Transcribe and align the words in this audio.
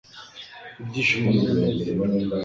ibyishimo 0.81 1.29
n'umunezero 1.31 2.01